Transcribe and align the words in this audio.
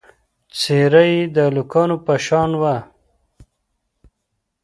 څېره 0.59 1.03
یې 1.11 1.21
د 1.33 1.35
هلکانو 1.47 1.95
په 2.05 2.13
شان 2.25 2.51
وه. 2.61 2.75